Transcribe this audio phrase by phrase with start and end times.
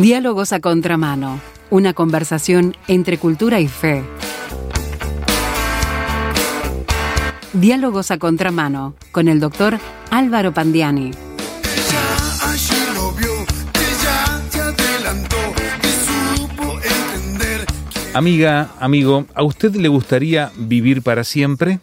[0.00, 1.42] Diálogos a contramano.
[1.68, 4.02] Una conversación entre cultura y fe.
[7.52, 9.78] Diálogos a contramano con el doctor
[10.10, 11.10] Álvaro Pandiani.
[18.14, 21.78] Amiga, amigo, ¿a usted le gustaría vivir para siempre?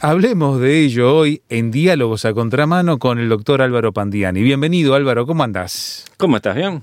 [0.00, 4.42] Hablemos de ello hoy en Diálogos a Contramano con el doctor Álvaro Pandiani.
[4.42, 6.04] Bienvenido Álvaro, ¿cómo andás?
[6.18, 6.54] ¿Cómo estás?
[6.54, 6.82] ¿Bien?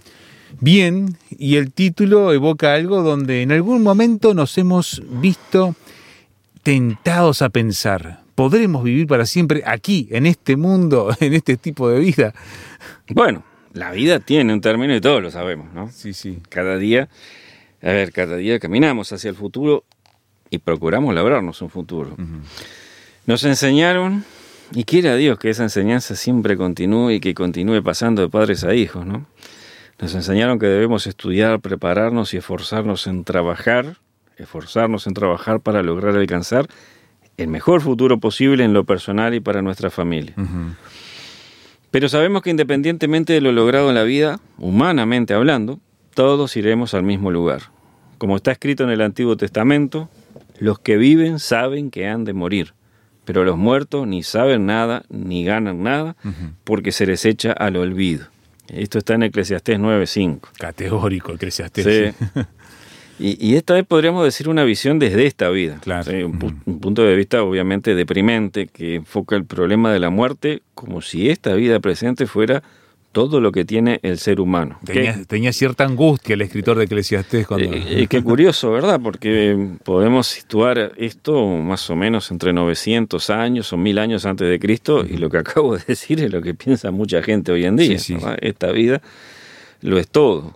[0.59, 5.75] Bien, y el título evoca algo donde en algún momento nos hemos visto
[6.63, 11.99] tentados a pensar, ¿podremos vivir para siempre aquí, en este mundo, en este tipo de
[11.99, 12.33] vida?
[13.09, 13.43] Bueno,
[13.73, 15.89] la vida tiene un término y todos lo sabemos, ¿no?
[15.91, 16.39] Sí, sí.
[16.49, 17.09] Cada día,
[17.81, 19.83] a ver, cada día caminamos hacia el futuro
[20.49, 22.15] y procuramos labrarnos un futuro.
[23.25, 24.23] Nos enseñaron,
[24.73, 28.73] y quiera Dios que esa enseñanza siempre continúe y que continúe pasando de padres a
[28.73, 29.25] hijos, ¿no?
[29.99, 33.97] Nos enseñaron que debemos estudiar, prepararnos y esforzarnos en trabajar,
[34.37, 36.67] esforzarnos en trabajar para lograr alcanzar
[37.37, 40.33] el mejor futuro posible en lo personal y para nuestra familia.
[41.91, 45.79] Pero sabemos que independientemente de lo logrado en la vida, humanamente hablando,
[46.13, 47.61] todos iremos al mismo lugar.
[48.17, 50.09] Como está escrito en el Antiguo Testamento,
[50.59, 52.73] los que viven saben que han de morir,
[53.25, 56.15] pero los muertos ni saben nada ni ganan nada
[56.63, 58.27] porque se les echa al olvido.
[58.67, 60.39] Esto está en Eclesiastés 9:5.
[60.57, 62.13] Categórico, Eclesiastés.
[62.15, 62.39] Sí.
[63.19, 65.77] Y, y esta vez podríamos decir una visión desde esta vida.
[65.81, 66.03] Claro.
[66.11, 70.09] Sí, un, pu- un punto de vista obviamente deprimente que enfoca el problema de la
[70.09, 72.63] muerte como si esta vida presente fuera
[73.13, 74.77] todo lo que tiene el ser humano.
[74.83, 77.71] Tenía, Que- tenía cierta angustia el escritor de Eclesiastés cuando...
[77.73, 78.99] eh, eh, qué curioso, ¿verdad?
[79.01, 84.59] Porque podemos situar esto más o menos entre 900 años o 1000 años antes de
[84.59, 87.77] Cristo y lo que acabo de decir es lo que piensa mucha gente hoy en
[87.77, 87.97] día.
[87.99, 88.13] Sí, sí.
[88.15, 88.37] ¿verdad?
[88.41, 89.01] Esta vida
[89.81, 90.55] lo es todo,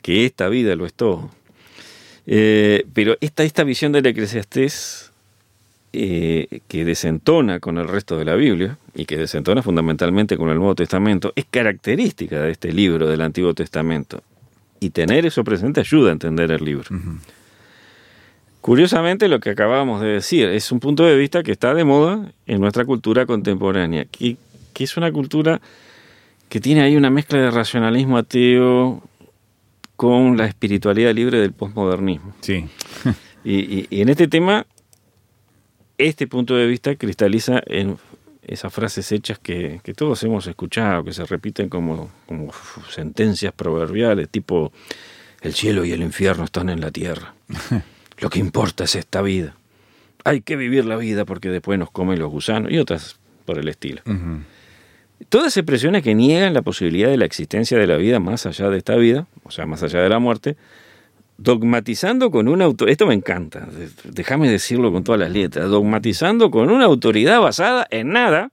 [0.00, 1.30] que esta vida lo es todo.
[2.26, 5.05] Eh, pero esta, esta visión del Eclesiastés
[5.92, 10.56] eh, que desentona con el resto de la Biblia y que desentona fundamentalmente con el
[10.56, 14.22] Nuevo Testamento es característica de este libro del Antiguo Testamento.
[14.80, 16.84] Y tener eso presente ayuda a entender el libro.
[18.60, 22.32] Curiosamente, lo que acabamos de decir es un punto de vista que está de moda
[22.46, 24.36] en nuestra cultura contemporánea, que,
[24.72, 25.60] que es una cultura
[26.48, 29.02] que tiene ahí una mezcla de racionalismo ateo
[29.94, 32.34] con la espiritualidad libre del posmodernismo.
[32.40, 32.64] Sí.
[33.44, 34.66] Y, y- y en este tema,
[35.98, 37.98] este punto de vista cristaliza en
[38.46, 42.52] esas frases hechas que, que todos hemos escuchado, que se repiten como, como
[42.90, 44.72] sentencias proverbiales, tipo,
[45.42, 47.34] el cielo y el infierno están en la tierra.
[48.18, 49.54] Lo que importa es esta vida.
[50.24, 53.68] Hay que vivir la vida porque después nos comen los gusanos y otras por el
[53.68, 54.02] estilo.
[54.06, 54.40] Ujú.
[55.28, 58.78] Todas expresiones que niegan la posibilidad de la existencia de la vida más allá de
[58.78, 60.56] esta vida, o sea, más allá de la muerte,
[61.38, 63.68] dogmatizando con una autoridad, esto me encanta,
[64.04, 68.50] déjame decirlo con todas las letras, dogmatizando con una autoridad basada en nada.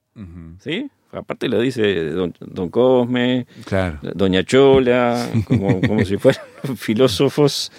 [0.59, 0.89] ¿sí?
[1.11, 3.99] Aparte lo dice don, don Cosme, Claro.
[4.15, 6.43] Doña Chola, como, como si fueran
[6.75, 7.71] filósofos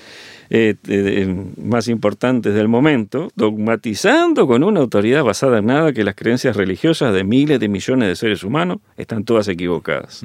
[0.50, 6.14] eh, de- más importantes del momento, dogmatizando con una autoridad basada en nada que las
[6.14, 10.22] creencias religiosas de miles de millones de seres humanos están todas equivocadas.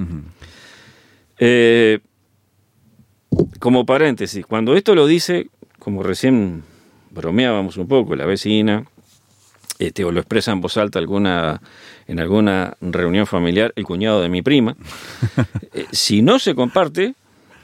[1.39, 1.99] Eh,
[3.59, 5.47] como paréntesis, cuando esto lo dice,
[5.79, 6.63] como recién
[7.11, 8.85] bromeábamos un poco, la vecina,
[9.79, 11.61] este, o lo expresa en voz alta alguna,
[12.07, 14.75] en alguna reunión familiar, el cuñado de mi prima,
[15.73, 17.15] eh, si no se comparte,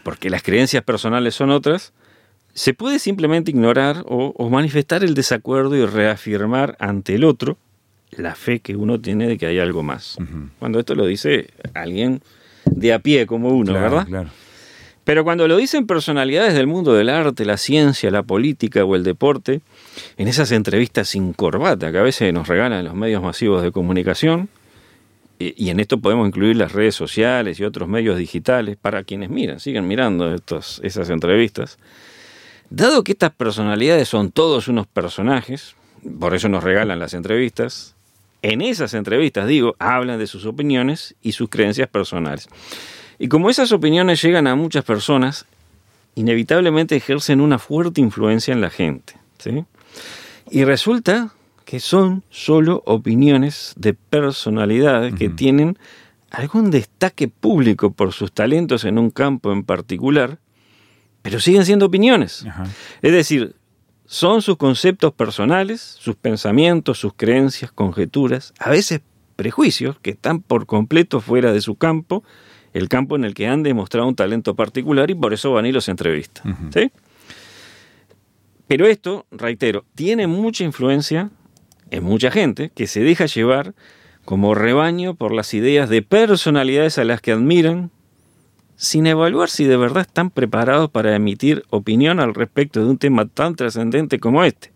[0.03, 1.93] porque las creencias personales son otras,
[2.53, 7.57] se puede simplemente ignorar o, o manifestar el desacuerdo y reafirmar ante el otro
[8.11, 10.17] la fe que uno tiene de que hay algo más.
[10.59, 12.21] Cuando esto lo dice alguien
[12.65, 14.07] de a pie como uno, Claro, ¿verdad?
[14.07, 14.29] Claro.
[15.05, 19.03] Pero cuando lo dicen personalidades del mundo del arte, la ciencia, la política o el
[19.03, 19.61] deporte,
[20.17, 24.49] en esas entrevistas sin corbata que a veces nos regalan los medios masivos de comunicación,
[25.37, 29.29] y, y en esto podemos incluir las redes sociales y otros medios digitales, para quienes
[29.29, 31.77] miran, siguen mirando esas entrevistas,
[32.71, 35.75] dado que estas personalidades son todos unos personajes,
[36.19, 37.95] por eso nos regalan las entrevistas,
[38.41, 42.47] en esas entrevistas, digo, hablan de sus opiniones y sus creencias personales.
[43.19, 45.45] Y como esas opiniones llegan a muchas personas,
[46.15, 49.13] inevitablemente ejercen una fuerte influencia en la gente.
[49.37, 49.65] ¿sí?
[50.49, 51.33] Y resulta
[51.65, 55.77] que son solo opiniones de personalidades que tienen
[56.29, 60.37] algún destaque público por sus talentos en un campo en particular,
[61.21, 62.45] pero siguen siendo opiniones.
[63.01, 63.55] Es decir,
[64.05, 69.01] son sus conceptos personales, sus pensamientos, sus creencias, conjeturas, a veces
[69.35, 72.23] prejuicios que están por completo fuera de su campo
[72.75, 75.71] el campo en el que han demostrado un talento particular y por eso van y
[75.71, 76.69] los entrevistan.
[76.73, 76.91] ¿sí?
[78.67, 81.29] Pero esto, reitero, tiene mucha influencia
[81.89, 83.73] en mucha gente que se deja llevar
[84.25, 87.91] como rebaño por las ideas de personalidades a las que admiran,
[88.75, 93.25] sin evaluar si de verdad están preparados para emitir opinión al respecto de un tema
[93.25, 94.73] tan trascendente como este,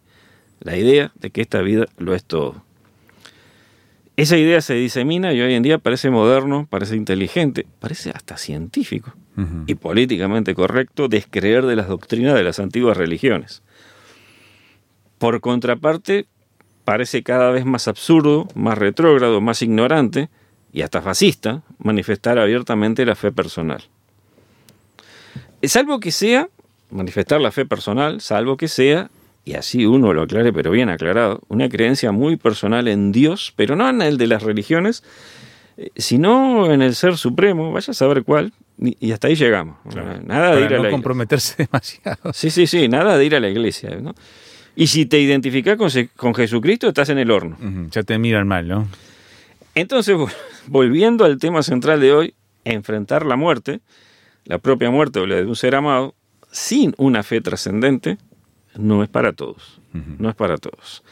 [0.62, 2.64] la idea de que esta vida lo es todo.
[4.20, 9.14] Esa idea se disemina y hoy en día parece moderno, parece inteligente, parece hasta científico
[9.66, 13.62] y políticamente correcto descreer de las doctrinas de las antiguas religiones.
[15.20, 16.26] Por contraparte,
[16.84, 20.28] parece cada vez más absurdo, más retrógrado, más ignorante
[20.74, 23.84] y hasta fascista manifestar abiertamente la fe personal.
[25.64, 26.50] Salvo que sea,
[26.90, 29.10] manifestar la fe personal, salvo que sea,
[29.46, 33.76] y así uno lo aclare, pero bien aclarado, una creencia muy personal en Dios, pero
[33.76, 35.04] no en el de las religiones,
[35.78, 39.78] eh, sino en el ser supremo, vaya a saber cuál, y hasta ahí llegamos.
[40.26, 42.34] Nada de ir a no comprometerse demasiado.
[42.34, 43.96] Sí, sí, sí, nada de ir a la iglesia.
[44.02, 44.16] ¿no?
[44.76, 45.78] Y si te identificas
[46.16, 47.58] con, Jesucristo, estás en el horno.
[47.92, 48.88] Ya te miran mal, ¿no?
[49.76, 50.16] Entonces,
[50.68, 52.34] volviendo al tema central de hoy,
[52.64, 53.82] enfrentar la muerte,
[54.46, 56.16] la propia muerte o la de un ser amado,
[56.52, 58.18] sin una fe trascendente,
[58.80, 59.80] no es para todos.
[59.94, 61.04] No es para todos.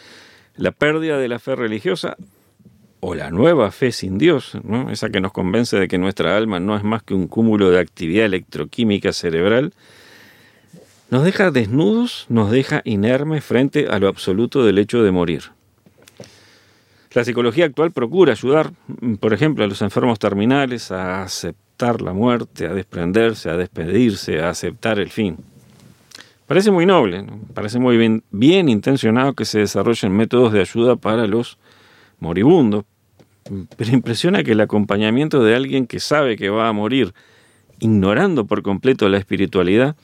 [0.55, 2.15] La pérdida de la fe religiosa
[2.99, 4.89] o la nueva fe sin Dios, ¿no?
[4.89, 7.79] esa que nos convence de que nuestra alma no es más que un cúmulo de
[7.79, 9.73] actividad electroquímica cerebral,
[11.09, 15.43] nos deja desnudos, nos deja inermes frente a lo absoluto del hecho de morir.
[17.13, 18.71] La psicología actual procura ayudar,
[19.19, 24.49] por ejemplo, a los enfermos terminales a aceptar la muerte, a desprenderse, a despedirse, a
[24.49, 25.37] aceptar el fin.
[26.47, 31.27] Parece muy noble, parece muy bien, bien intencionado que se desarrollen métodos de ayuda para
[31.27, 31.57] los
[32.19, 32.85] moribundos,
[33.75, 37.13] pero impresiona que el acompañamiento de alguien que sabe que va a morir,
[37.79, 39.97] ignorando por completo la espiritualidad,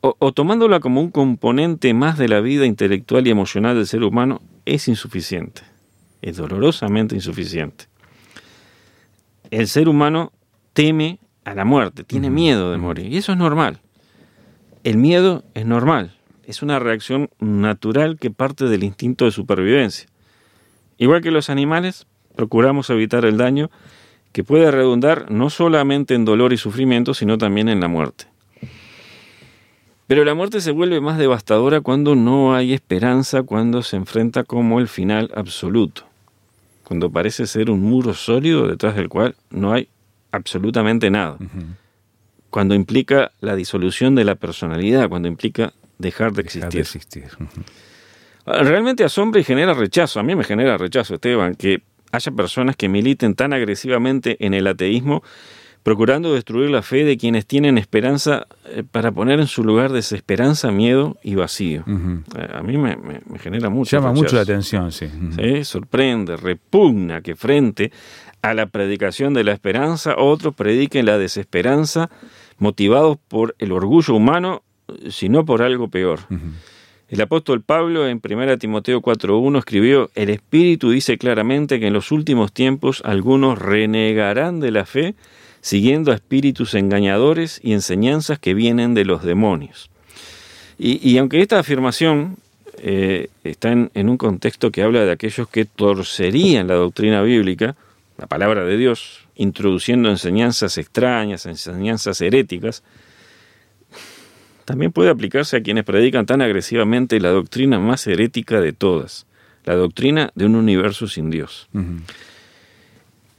[0.00, 4.42] o, tomándola como un componente más de la vida intelectual y emocional del ser humano,
[4.64, 5.62] es insuficiente.
[6.22, 7.86] Es dolorosamente insuficiente.
[9.50, 10.32] El ser humano
[10.72, 13.80] teme a la muerte, tiene miedo de morir, y eso es normal.
[14.86, 20.06] El miedo es normal, es una reacción natural que parte del instinto de supervivencia.
[20.96, 22.06] Igual que los animales,
[22.36, 23.68] procuramos evitar el daño
[24.30, 28.26] que puede redundar no solamente en dolor y sufrimiento, sino también en la muerte.
[30.06, 34.78] Pero la muerte se vuelve más devastadora cuando no hay esperanza, cuando se enfrenta como
[34.78, 36.04] el final absoluto,
[36.84, 39.88] cuando parece ser un muro sólido detrás del cual no hay
[40.30, 41.38] absolutamente nada,
[42.56, 47.24] cuando implica la disolución de la personalidad, cuando implica dejar de existir.
[48.46, 51.82] Realmente asombra y genera rechazo, a mí me genera rechazo, Esteban, que
[52.12, 55.22] haya personas que militen tan agresivamente en el ateísmo
[55.82, 60.72] procurando destruir la fe de quienes tienen esperanza eh, para poner en su lugar desesperanza,
[60.72, 61.84] miedo y vacío.
[61.86, 62.96] Eh, a mí me,
[63.38, 63.98] genera mucho.
[63.98, 65.10] Llama mucho la atención, sí.
[65.62, 67.92] Sorprende, repugna que frente
[68.40, 72.08] a la predicación de la esperanza otros prediquen la desesperanza
[72.58, 74.62] motivados por el orgullo humano,
[75.10, 76.20] sino por algo peor.
[77.08, 82.10] El apóstol Pablo en 1 Timoteo 4.1 escribió, el Espíritu dice claramente que en los
[82.10, 85.14] últimos tiempos algunos renegarán de la fe
[85.60, 89.90] siguiendo a espíritus engañadores y enseñanzas que vienen de los demonios.
[90.78, 92.36] Y, aunque esta afirmación
[92.78, 97.74] eh, está en, un contexto que habla de aquellos que torcerían la doctrina bíblica,
[98.18, 102.82] la palabra de Dios, introduciendo enseñanzas extrañas, enseñanzas heréticas,
[104.64, 109.26] también puede aplicarse a quienes predican tan agresivamente la doctrina más herética de todas,
[109.64, 111.68] la doctrina de un universo sin Dios.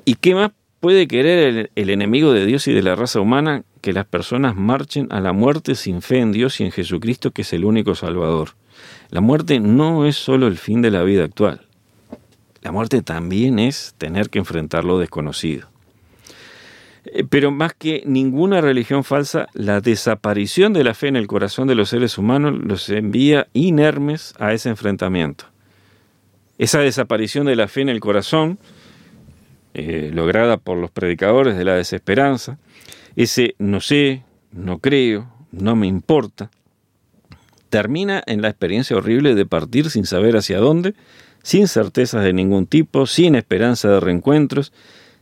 [0.05, 3.93] ¿Y qué más puede querer el, enemigo de Dios y de la raza humana que
[3.93, 7.51] las personas marchen a la muerte sin fe en Dios y en Jesucristo, que es
[7.51, 8.51] el único Salvador.
[9.09, 11.66] La muerte no es solo el fin de la vida actual.
[12.61, 15.69] La muerte también es tener que enfrentar lo desconocido.
[17.05, 21.67] Eh, pero más que ninguna religión falsa, la desaparición de la fe en el corazón
[21.67, 25.45] de los seres humanos los envía inermes a ese enfrentamiento.
[26.57, 28.57] Esa desaparición de la fe en el corazón
[29.73, 32.57] eh, lograda por los predicadores de la desesperanza,
[33.15, 36.49] ese no sé, no creo, no me importa,
[37.69, 40.95] termina en la experiencia horrible de partir sin saber hacia dónde,
[41.43, 44.73] sin certezas de ningún tipo, sin esperanza de reencuentros,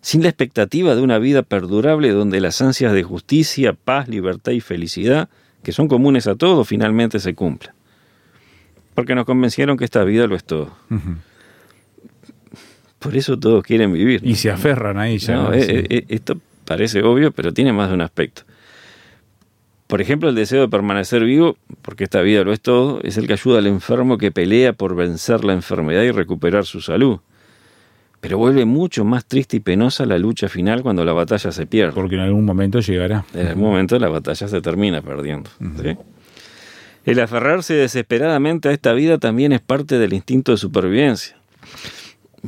[0.01, 4.61] sin la expectativa de una vida perdurable donde las ansias de justicia, paz, libertad y
[4.61, 5.29] felicidad,
[5.63, 7.73] que son comunes a todos, finalmente se cumplan.
[8.93, 10.71] Porque nos convencieron que esta vida lo es todo.
[12.99, 14.21] Por eso todos quieren vivir.
[14.23, 15.49] Y se aferran ahí ya.
[15.53, 18.43] Eh, eh, esto parece obvio, pero tiene más de un aspecto.
[19.87, 23.27] Por ejemplo, el deseo de permanecer vivo, porque esta vida lo es todo, es el
[23.27, 27.19] que ayuda al enfermo que pelea por vencer la enfermedad y recuperar su salud.
[28.19, 31.93] Pero vuelve mucho más triste y penosa la lucha final cuando la batalla se pierde.
[31.93, 33.23] Porque en algún momento llegará.
[33.35, 35.51] En algún momento la batalla se termina perdiendo.
[35.79, 35.95] ¿sí?
[37.05, 41.37] El aferrarse desesperadamente a esta vida también es parte del instinto de supervivencia.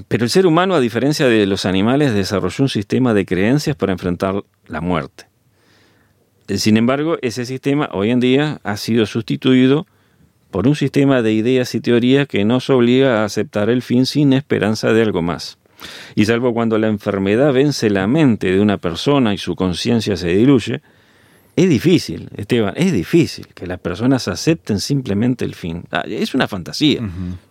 [0.07, 3.91] Pero el ser humano, a diferencia de los animales, desarrolló un sistema de creencias para
[3.91, 5.27] enfrentar la muerte.
[6.55, 9.85] Sin embargo, ese sistema hoy en día ha sido sustituido
[10.49, 14.31] por un sistema de ideas y teorías que nos obliga a aceptar el fin sin
[14.31, 15.57] esperanza de algo más.
[16.15, 20.29] Y salvo cuando la enfermedad vence la mente de una persona y su conciencia se
[20.29, 20.81] diluye,
[21.55, 25.83] es difícil, Esteban, es difícil que las personas acepten simplemente el fin.
[25.91, 27.01] Ah, es una fantasía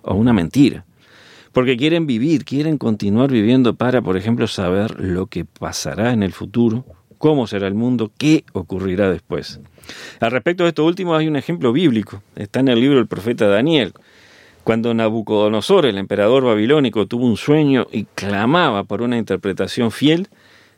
[0.02, 0.84] o una mentira.
[1.52, 6.32] Porque quieren vivir, quieren continuar viviendo para, por ejemplo, saber lo que pasará en el
[6.32, 6.84] futuro
[7.18, 9.60] cómo será el mundo, qué ocurrirá después.
[10.20, 13.46] Al respecto de esto último hay un ejemplo bíblico, está en el libro del profeta
[13.46, 13.92] Daniel.
[14.64, 20.28] Cuando Nabucodonosor, el emperador babilónico, tuvo un sueño y clamaba por una interpretación fiel,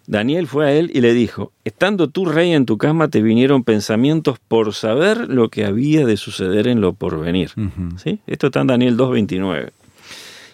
[0.06, 3.62] Daniel fue a él y le dijo, estando tú rey en tu cama te vinieron
[3.62, 7.50] pensamientos por saber lo que había de suceder en lo porvenir.
[7.96, 8.20] ¿Sí?
[8.26, 9.70] Esto está en Daniel 2.29.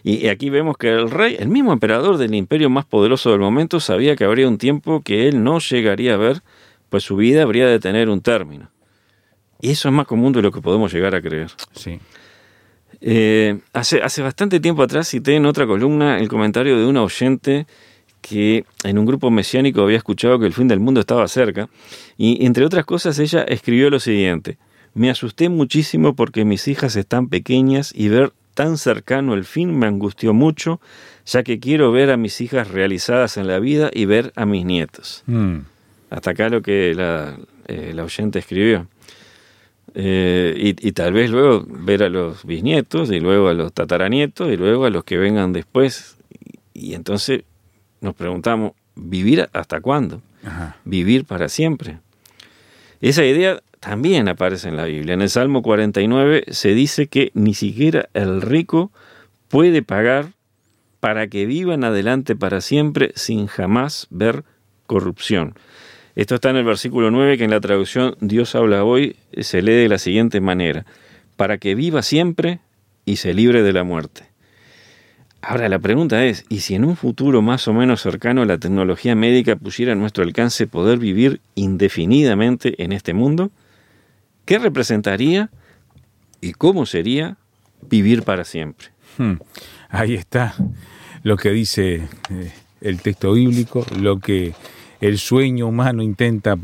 [0.06, 3.80] Y aquí vemos que el rey, el mismo emperador del imperio más poderoso del momento,
[3.80, 6.42] sabía que habría un tiempo que él no llegaría a ver,
[6.90, 8.70] pues su vida habría de tener un término.
[9.62, 11.50] Y eso es más común de lo que podemos llegar a creer.
[11.73, 11.99] Sí.
[13.00, 17.66] Eh, hace, hace bastante tiempo atrás cité en otra columna el comentario de una oyente
[18.20, 21.68] que en un grupo mesiánico había escuchado que el fin del mundo estaba cerca
[22.16, 24.56] y entre otras cosas ella escribió lo siguiente,
[24.94, 29.87] me asusté muchísimo porque mis hijas están pequeñas y ver tan cercano el fin me
[29.87, 30.80] angustió mucho,
[31.26, 34.64] ya que quiero ver a mis hijas realizadas en la vida y ver a mis
[34.64, 35.23] nietos.
[35.26, 35.58] Mm.
[36.11, 38.87] Hasta acá lo que la, eh, la oyente escribió.
[39.96, 44.50] Eh, y, y, tal vez luego ver a los bisnietos y luego a los tataranietos
[44.50, 46.16] y luego a los que vengan después.
[46.75, 47.44] Y, y entonces
[48.00, 50.20] nos preguntamos, ¿vivir hasta cuándo?
[50.44, 50.76] Ajá.
[50.84, 51.99] ¿Vivir para siempre?
[53.04, 55.12] Esa idea también aparece en la Biblia.
[55.12, 58.92] En el Salmo 49 se dice que ni siquiera el rico
[59.49, 60.28] puede pagar
[61.00, 64.44] para que vivan adelante para siempre sin jamás ver
[64.87, 65.52] corrupción.
[66.14, 69.75] Esto está en el versículo 9 que en la traducción Dios habla hoy se lee
[69.75, 70.87] de la siguiente manera,
[71.37, 72.61] para que viva siempre
[73.04, 74.33] y se libre de la muerte.
[75.46, 79.14] Ahora la pregunta es, ¿y si en un futuro más o menos cercano la tecnología
[79.14, 83.50] médica pusiera a nuestro alcance poder vivir indefinidamente en este mundo?
[84.46, 85.50] ¿Qué representaría
[86.40, 87.36] y cómo sería
[87.82, 88.88] vivir para siempre?
[89.18, 89.34] Hmm.
[89.90, 90.54] Ahí está
[91.22, 94.54] lo que dice eh, el texto bíblico, lo que
[95.00, 96.56] el sueño humano intenta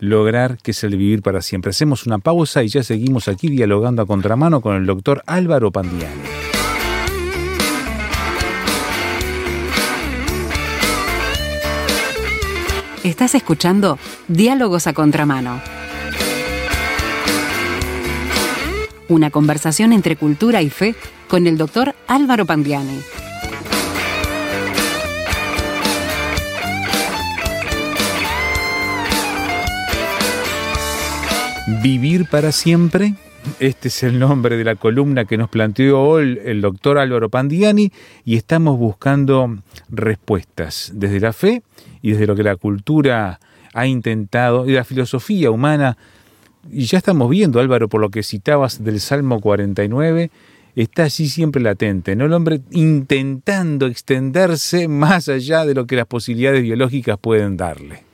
[0.00, 1.70] lograr, que es el vivir para siempre.
[1.70, 6.33] Hacemos una pausa y ya seguimos aquí dialogando a contramano con el doctor Álvaro Pandiani.
[13.04, 15.60] Estás escuchando Diálogos a Contramano.
[19.08, 20.94] Una conversación entre cultura y fe
[21.28, 23.02] con el doctor Álvaro Pandiani.
[31.82, 33.12] Vivir para siempre.
[33.60, 37.92] Este es el nombre de la columna que nos planteó hoy el doctor Álvaro Pandiani
[38.24, 39.58] y estamos buscando
[39.90, 41.62] respuestas desde la fe
[42.00, 43.38] y desde lo que la cultura
[43.74, 45.96] ha intentado y la filosofía humana.
[46.70, 50.30] Y ya estamos viendo, Álvaro, por lo que citabas del Salmo 49,
[50.74, 52.24] está así siempre latente, ¿no?
[52.24, 58.04] El hombre intentando extenderse más allá de lo que las posibilidades biológicas pueden darle.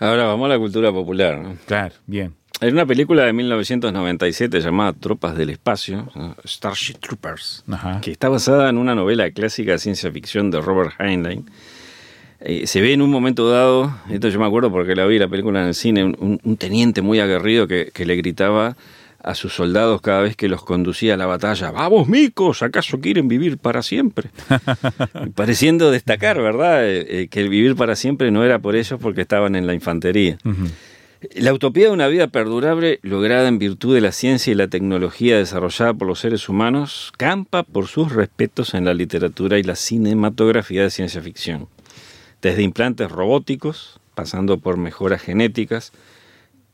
[0.00, 1.38] Ahora vamos a la cultura popular.
[1.38, 1.56] ¿no?
[1.64, 2.41] Claro, bien.
[2.62, 6.08] Hay una película de 1997 llamada Tropas del Espacio.
[6.44, 8.00] Starship Troopers, Ajá.
[8.00, 11.44] que está basada en una novela clásica de ciencia ficción de Robert Heinlein.
[12.38, 15.26] Eh, se ve en un momento dado, esto yo me acuerdo porque la vi la
[15.26, 18.76] película en el cine, un, un teniente muy aguerrido que, que, le gritaba
[19.20, 23.26] a sus soldados cada vez que los conducía a la batalla, vamos micos, ¿acaso quieren
[23.26, 24.30] vivir para siempre?
[25.34, 26.88] Pareciendo destacar, ¿verdad?
[26.88, 29.74] Eh, eh, que el vivir para siempre no era por ellos porque estaban en la
[29.74, 30.38] infantería.
[30.44, 30.70] Uh -huh.
[31.30, 35.38] La utopía de una vida perdurable, lograda en virtud de la ciencia y la tecnología
[35.38, 40.82] desarrollada por los seres humanos, campa por sus respetos en la literatura y la cinematografía
[40.82, 41.68] de ciencia ficción.
[42.40, 45.92] Desde implantes robóticos, pasando por mejoras genéticas,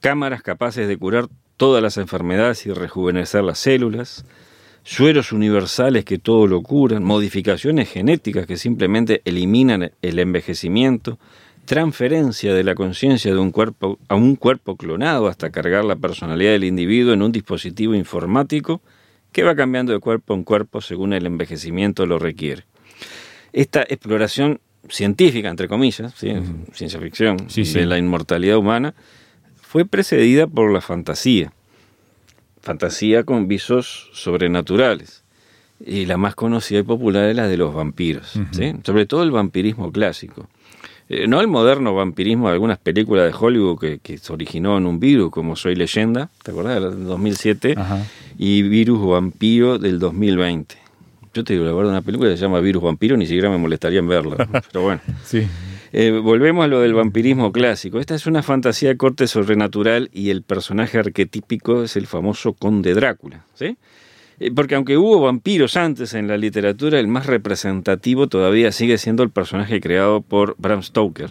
[0.00, 1.28] cámaras capaces de curar
[1.58, 4.24] todas las enfermedades y rejuvenecer las células,
[4.82, 11.18] sueros universales que todo lo curan, modificaciones genéticas que simplemente eliminan el envejecimiento,
[11.68, 16.52] transferencia de la conciencia de un cuerpo a un cuerpo clonado hasta cargar la personalidad
[16.52, 18.80] del individuo en un dispositivo informático
[19.32, 22.64] que va cambiando de cuerpo en cuerpo según el envejecimiento lo requiere.
[23.52, 26.32] Esta exploración científica, entre comillas, ¿sí?
[26.72, 27.78] ciencia ficción, Sí, sí.
[27.78, 28.94] de la inmortalidad humana,
[29.60, 31.52] fue precedida por la fantasía.
[32.62, 35.22] Fantasía con visos sobrenaturales.
[35.84, 38.40] Y la más conocida y popular es la de los vampiros,
[38.84, 40.48] sobre todo el vampirismo clásico.
[41.08, 44.86] Eh, no el moderno vampirismo de algunas películas de Hollywood que, que se originó en
[44.86, 46.82] un virus, como Soy Leyenda, ¿te acordás?
[46.82, 48.04] del 2007, Ajá.
[48.36, 50.76] y Virus Vampiro del 2020.
[51.34, 53.58] Yo te digo, la verdad, una película que se llama Virus Vampiro, ni siquiera me
[53.58, 54.36] molestaría en verla,
[54.72, 55.00] pero bueno.
[55.24, 55.46] Sí.
[55.92, 57.98] Eh, volvemos a lo del vampirismo clásico.
[57.98, 62.92] Esta es una fantasía de corte sobrenatural y el personaje arquetípico es el famoso conde
[62.92, 63.44] Drácula.
[63.54, 63.78] ¿sí?
[64.40, 69.22] Eh, porque aunque hubo vampiros antes en la literatura, el más representativo todavía sigue siendo
[69.22, 71.30] el personaje creado por Bram Stoker.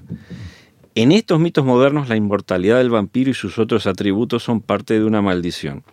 [0.96, 5.06] En estos mitos modernos, la inmortalidad del vampiro y sus otros atributos son parte de
[5.06, 5.84] una maldición.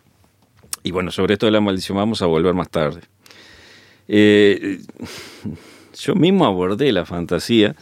[0.83, 3.01] Y bueno, sobre esto de la maldición vamos a volver más tarde.
[4.09, 4.81] Eh,
[5.99, 7.75] yo mismo abordé la fantasía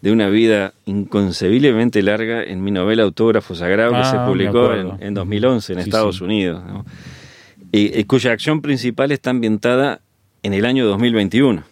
[0.00, 4.72] de una vida inconcebiblemente larga en mi novela Autógrafo Sagrado que Ah, se me publicó
[4.72, 6.24] en, en 2011 en Sí, Estados sí.
[6.24, 6.84] Unidos, ¿no?
[8.06, 10.00] Cuya acción principal está ambientada
[10.42, 11.64] en el año 2021.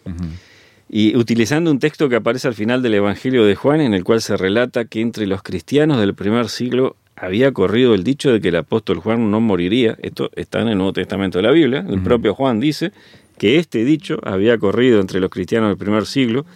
[0.88, 4.20] Y utilizando un texto que aparece al final del Evangelio de Juan, en el cual
[4.20, 8.48] se relata que entre los cristianos del primer siglo había corrido el dicho de que
[8.48, 9.96] el apóstol Juan no moriría.
[10.02, 11.84] Esto está en el Nuevo Testamento de la Biblia.
[11.88, 12.92] El propio Juan dice
[13.38, 16.46] que este dicho había corrido entre los cristianos del primer siglo.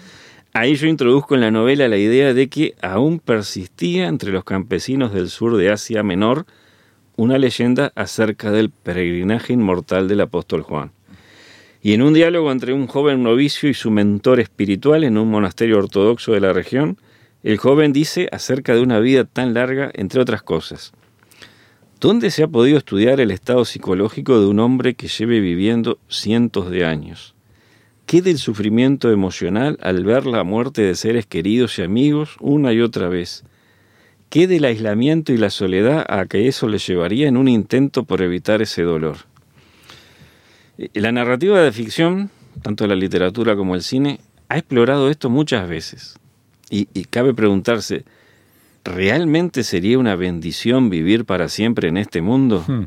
[0.52, 5.12] Ahí yo introduzco en la novela la idea de que aún persistía entre los campesinos
[5.12, 6.44] del sur de Asia Menor
[7.20, 10.90] una leyenda acerca del peregrinaje inmortal del apóstol Juan.
[11.82, 15.76] Y en un diálogo entre un joven novicio y su mentor espiritual en un monasterio
[15.76, 16.96] ortodoxo de la región,
[17.42, 20.92] el joven dice acerca de una vida tan larga, entre otras cosas.
[22.00, 26.70] ¿Dónde se ha podido estudiar el estado psicológico de un hombre que lleve viviendo cientos
[26.70, 27.34] de años?
[28.06, 32.80] ¿Qué del sufrimiento emocional al ver la muerte de seres queridos y amigos una y
[32.80, 33.44] otra vez?
[34.30, 38.22] ¿Qué del aislamiento y la soledad a que eso le llevaría en un intento por
[38.22, 39.16] evitar ese dolor?
[40.78, 42.30] Eh, La narrativa de ficción,
[42.62, 46.16] tanto la literatura como el cine, ha explorado esto muchas veces.
[46.70, 48.04] Y, y cabe preguntarse,
[48.84, 52.64] ¿realmente sería una bendición vivir para siempre en este mundo?
[52.68, 52.84] Hmm.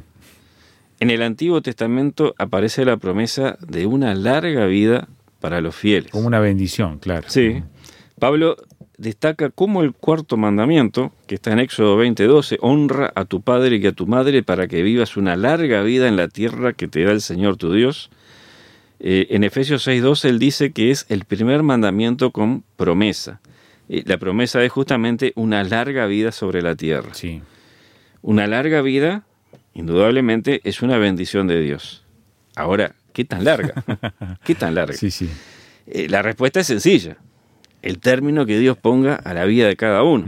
[1.01, 5.09] En el Antiguo Testamento aparece la promesa de una larga vida
[5.41, 6.09] para los fieles.
[6.09, 7.27] Como una bendición, claro.
[7.27, 7.61] Sí.
[8.17, 8.55] Pablo
[8.97, 13.87] destaca cómo el cuarto mandamiento, que está en Éxodo 20:12, honra a tu padre y
[13.87, 17.11] a tu madre para que vivas una larga vida en la tierra que te da
[17.11, 18.09] el Señor tu Dios.
[18.99, 23.41] Eh, en Efesios 6:12 él dice que es el primer mandamiento con promesa.
[23.89, 27.13] Eh, la promesa es justamente una larga vida sobre la tierra.
[27.13, 27.41] Sí.
[28.21, 29.25] Una larga vida,
[29.73, 32.05] indudablemente, es una bendición de Dios.
[32.55, 33.73] Ahora, ¿qué tan larga?
[34.45, 34.95] ¿Qué tan larga?
[34.95, 35.29] Sí, sí.
[35.87, 37.17] Eh, la respuesta es sencilla.
[37.83, 40.25] El término que Dios ponga a la vida de cada uno.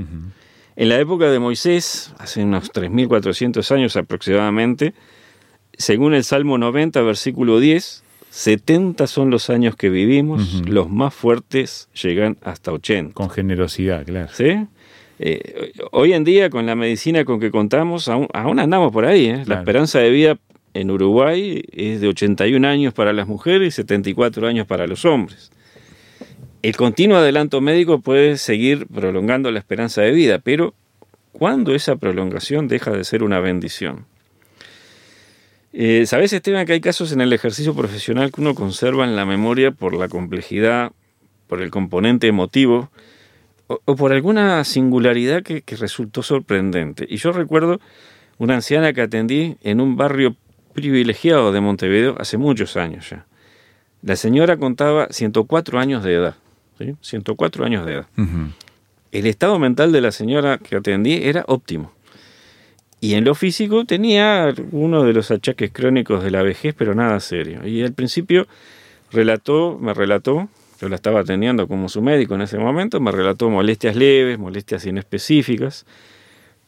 [0.76, 4.94] En la época de Moisés, hace unos 3.400 años aproximadamente,
[5.78, 11.88] según el Salmo 90, versículo 10, 70 son los años que vivimos, los más fuertes
[11.94, 13.13] llegan hasta 80.
[13.13, 14.30] Con generosidad, claro.
[14.34, 14.68] ¿Sí?
[15.20, 19.28] Eh, hoy en día, con la medicina con que contamos, aún, aún andamos por ahí.
[19.28, 19.44] ¿eh?
[19.46, 20.38] La esperanza de vida
[20.74, 25.52] en Uruguay es de 81 años para las mujeres y 74 años para los hombres.
[26.65, 30.73] El continuo adelanto médico puede seguir prolongando la esperanza de vida, pero
[31.32, 34.08] ¿cuándo esa prolongación deja de ser una bendición?
[35.73, 39.28] Eh, ¿Sabes, Esteban, que hay casos en el ejercicio profesional que uno conserva en la
[39.28, 40.91] memoria por la complejidad,
[41.45, 42.89] por el componente emotivo,
[43.67, 47.06] o, por alguna singularidad que, que resultó sorprendente.
[47.08, 47.80] Y yo recuerdo
[48.39, 50.36] una anciana que atendí en un barrio
[50.73, 53.28] privilegiado de Montevideo hace muchos años ya.
[54.01, 56.36] La señora contaba 104 años de edad.
[56.77, 56.95] ¿Sí?
[57.01, 58.07] 104 años de edad.
[59.11, 61.91] El estado mental de la señora que atendí era óptimo.
[63.01, 67.19] Y en lo físico tenía uno de los achaques crónicos de la vejez, pero nada
[67.19, 67.67] serio.
[67.67, 68.47] Y al principio
[69.11, 70.49] relató, me relató,
[70.81, 74.85] yo la estaba atendiendo como su médico en ese momento, me relató molestias leves, molestias
[74.85, 75.85] inespecíficas,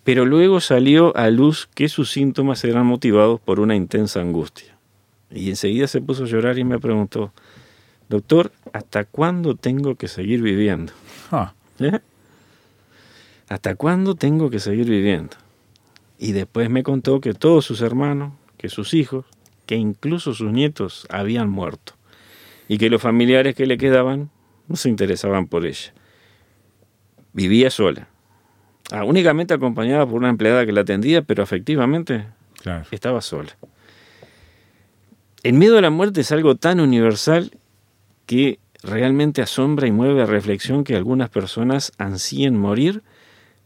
[0.03, 4.77] pero luego salió a luz que sus síntomas eran motivados por una intensa angustia.
[5.29, 7.33] Y enseguida se puso a llorar y me preguntó,
[8.09, 10.93] doctor, ¿hasta cuándo tengo que seguir viviendo?
[11.31, 11.99] Ah, ¿Eh?
[13.49, 15.35] ¿Hasta cuándo tengo que seguir viviendo?
[16.19, 19.25] Y después me contó que todos sus hermanos, que sus hijos,
[19.65, 21.93] que incluso sus nietos habían muerto.
[22.67, 24.29] Y que los familiares que le quedaban
[24.67, 25.93] no se interesaban por ella.
[27.33, 28.07] vivía sola.
[28.91, 32.25] Ah, únicamente acompañada por una empleada que la atendía, pero efectivamente
[32.61, 32.85] Claro.
[32.89, 33.55] estaba sola.
[35.43, 37.51] El miedo a la muerte es algo tan universal
[38.27, 43.01] que realmente asombra y mueve a reflexión que algunas personas ansíen morir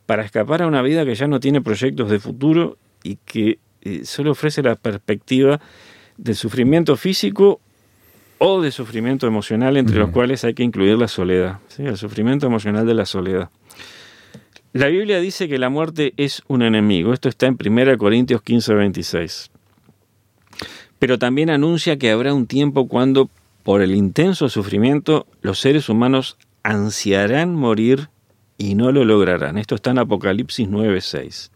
[0.06, 4.06] para escapar a una vida que ya no tiene proyectos de futuro y que eh,
[4.06, 5.60] solo ofrece la perspectiva
[6.17, 7.60] del sufrimiento físico
[8.38, 11.84] o de sufrimiento emocional, entre los cuales hay que incluir la soledad, ¿sí?
[11.84, 13.50] el sufrimiento emocional de la soledad.
[14.74, 17.13] La Biblia dice que la muerte es un enemigo.
[17.13, 19.52] Esto está en 1 Corintios 15, 26.
[20.97, 23.30] Pero también anuncia que habrá un tiempo cuando,
[23.63, 28.10] por el intenso sufrimiento, los seres humanos ansiarán morir
[28.58, 29.58] y no lo lograrán.
[29.58, 31.52] Esto está en Apocalipsis 9, 6.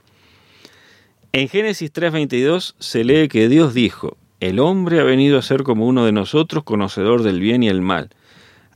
[1.33, 5.87] En Génesis 3:22 se lee que Dios dijo, el hombre ha venido a ser como
[5.87, 8.09] uno de nosotros, conocedor del bien y el mal.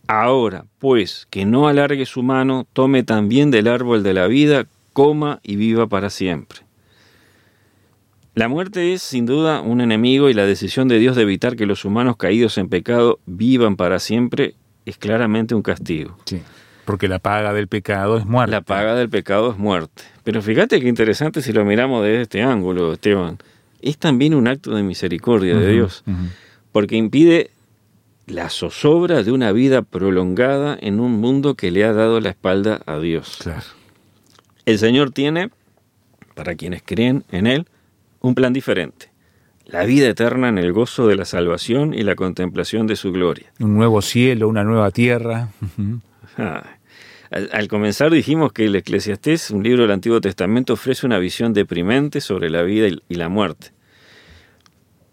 [0.07, 5.39] Ahora, pues, que no alargue su mano, tome también del árbol de la vida, coma
[5.43, 6.68] y viva para siempre.
[8.39, 11.65] La muerte es, sin duda, un enemigo y la decisión de Dios de evitar que
[11.65, 16.17] los humanos caídos en pecado vivan para siempre es claramente un castigo.
[16.23, 16.41] Sí.
[16.85, 18.51] Porque la paga del pecado es muerte.
[18.51, 20.03] La paga del pecado es muerte.
[20.23, 23.39] Pero fíjate qué interesante si lo miramos desde este ángulo, Esteban.
[23.81, 26.05] Es también un acto de misericordia de Dios,
[26.71, 27.51] porque impide
[28.25, 32.79] la zozobra de una vida prolongada en un mundo que le ha dado la espalda
[32.85, 33.37] a Dios.
[33.41, 33.65] Claro.
[34.65, 35.49] El Señor tiene,
[36.35, 37.67] para quienes creen en Él,
[38.21, 39.11] un plan diferente.
[39.65, 43.51] La vida eterna en el gozo de la salvación y la contemplación de su gloria.
[43.59, 45.49] Un nuevo cielo, una nueva tierra.
[46.37, 46.63] Ah,
[47.29, 51.53] Al, al comenzar dijimos que el Eclesiastés, un libro del Antiguo Testamento, ofrece una visión
[51.53, 53.71] deprimente sobre la vida y, y la muerte.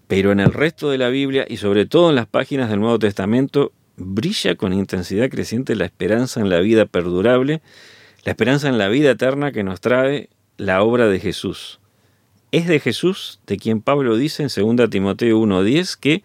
[0.09, 2.99] Pero en el resto de la Biblia y sobre todo en las páginas del Nuevo
[2.99, 7.61] Testamento brilla con intensidad creciente la esperanza en la vida perdurable,
[8.25, 11.81] la esperanza en la vida eterna que nos trae la obra de Jesús.
[12.57, 16.23] Es de Jesús de quien Pablo dice en 2 Timoteo 1.10 que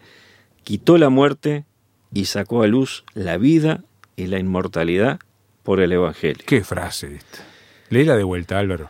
[0.64, 1.66] quitó la muerte
[2.10, 3.84] y sacó a luz la vida
[4.16, 5.20] y la inmortalidad
[5.62, 6.42] por el Evangelio.
[6.46, 7.44] Qué frase esta.
[7.90, 8.88] Léela de vuelta, Álvaro.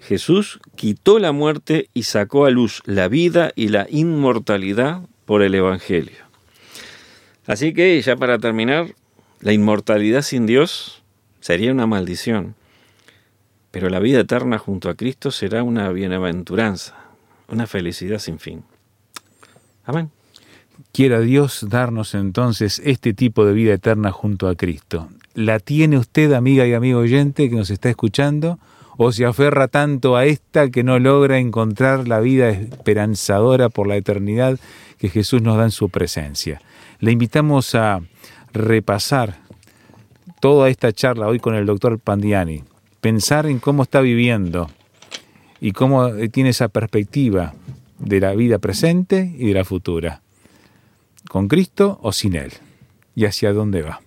[0.00, 5.54] Jesús quitó la muerte y sacó a luz la vida y la inmortalidad por el
[5.54, 6.24] Evangelio.
[7.46, 8.96] Así que, ya para terminar,
[9.38, 11.04] la inmortalidad sin Dios
[11.38, 12.56] sería una maldición,
[13.78, 16.96] pero la vida eterna junto a Cristo será una bienaventuranza,
[17.46, 18.64] una felicidad sin fin.
[19.84, 20.10] Amén.
[20.90, 25.10] Quiera Dios darnos entonces este tipo de vida eterna junto a Cristo.
[25.34, 28.58] ¿La tiene usted, amiga y amigo oyente que nos está escuchando?
[28.96, 33.94] ¿O se aferra tanto a esta que no logra encontrar la vida esperanzadora por la
[33.94, 34.58] eternidad
[34.98, 36.60] que Jesús nos da en su presencia?
[36.98, 38.00] Le invitamos a
[38.52, 39.38] repasar
[40.40, 42.64] toda esta charla hoy con el doctor Pandiani,
[43.00, 44.68] pensar en cómo está viviendo
[45.60, 47.54] y cómo tiene esa perspectiva
[47.98, 50.22] de la vida presente y de la futura
[51.28, 52.52] con Cristo o sin Él,
[53.14, 54.00] y hacia dónde va.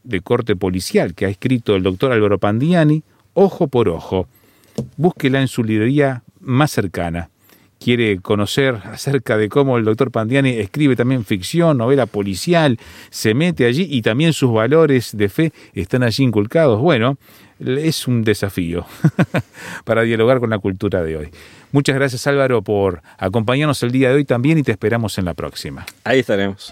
[0.04, 4.28] de corte policial que ha escrito el doctor Álvaro Pandiani, Ojo por Ojo.
[4.96, 7.30] Búsquela en su librería más cercana
[7.80, 12.80] quiere conocer acerca de cómo el doctor Pandiani escribe también ficción, novela policial,
[13.10, 16.82] se mete allí y también sus valores de fe están allí inculcados.
[16.82, 17.18] Bueno,
[17.60, 18.86] es un desafío
[19.86, 21.30] para dialogar con la cultura de hoy.
[21.72, 25.34] Muchas gracias Álvaro por acompañarnos el día de hoy también y te esperamos en la
[25.34, 25.86] próxima.
[26.04, 26.72] Ahí estaremos.